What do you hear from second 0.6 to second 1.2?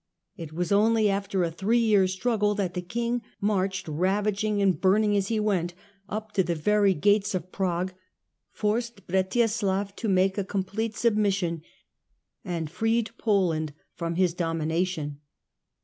only